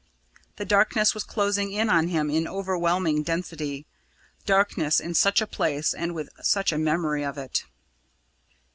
The 0.55 0.65
darkness 0.65 1.13
was 1.13 1.23
closing 1.23 1.71
in 1.71 1.87
on 1.87 2.07
him 2.07 2.31
in 2.31 2.47
overwhelming 2.47 3.21
density 3.21 3.85
darkness 4.47 4.99
in 4.99 5.13
such 5.13 5.41
a 5.41 5.45
place 5.45 5.93
and 5.93 6.15
with 6.15 6.29
such 6.41 6.71
a 6.71 6.79
memory 6.79 7.21
of 7.23 7.37
it! 7.37 7.65